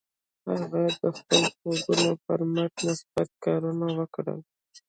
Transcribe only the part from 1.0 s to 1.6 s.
د خپلو